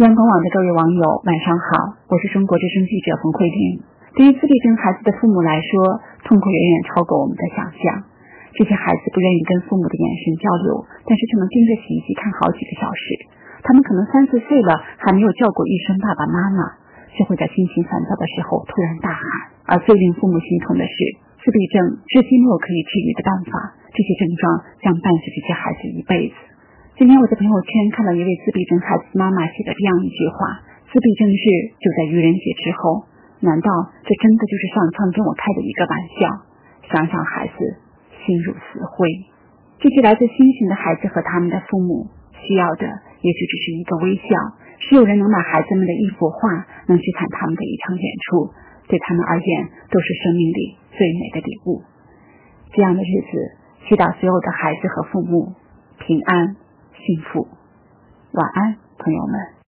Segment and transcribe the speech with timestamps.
[0.00, 3.84] 央广网的各位网友，晚上好，我是中国之声记者冯慧玲。
[4.16, 8.08] 对于自闭症孩子的父母来说，痛苦远远超过我们的想象。
[8.56, 13.28] 这些孩子不愿意跟父母的眼神交流，但是却能盯着洗衣机看好几个小时。
[13.60, 16.80] 他们可能三四岁了，还没有叫过一声爸爸妈妈，
[17.12, 19.22] 却会在心情烦躁的时候突然大喊。
[19.68, 20.96] 而最令父母心痛的是，
[21.44, 26.49] 自闭症至今没有可以治愈的办法，这些症状将伴随这些孩子一辈子。
[27.00, 30.60] 今天我在朋友圈看到一位自闭症孩子妈妈写的这样一句话
[30.92, 33.08] ：“自闭症日就在愚人节之后，
[33.40, 33.72] 难道
[34.04, 36.28] 这真的就是上苍跟我开的一个玩笑？”
[36.92, 37.56] 想想孩子
[38.20, 39.08] 心如死灰。
[39.80, 42.04] 这些来自星星的孩子和他们的父母
[42.44, 44.28] 需要的，也许只是一个微笑，
[44.84, 48.52] 是有人能把孩子们的一幅画，能去看他们的一场演出，
[48.92, 51.80] 对他们而言都是生命里最美的礼物。
[52.76, 53.32] 这样的日子，
[53.88, 55.56] 祈祷所有的孩子和父母
[56.04, 56.60] 平安。
[57.06, 57.48] 幸福，
[58.32, 59.54] 晚安，朋友们。